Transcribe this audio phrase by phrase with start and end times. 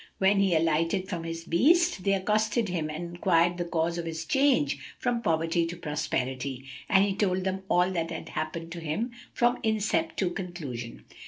[0.17, 4.25] When he alighted from his beast they accosted him and enquired the cause of his
[4.25, 9.11] change from poverty to prosperity, and he told them all that had happened to him
[9.31, 11.05] from incept to conclusion.